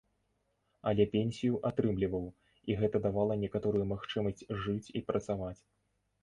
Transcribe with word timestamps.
Але 0.91 1.03
пенсію 1.15 1.59
атрымліваў, 1.69 2.25
і 2.71 2.79
гэта 2.79 2.97
давала 3.05 3.37
некаторую 3.43 3.83
магчымасць 3.93 4.43
жыць 4.65 4.93
і 5.03 5.05
працаваць. 5.13 5.61